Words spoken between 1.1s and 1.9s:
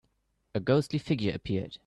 appeared.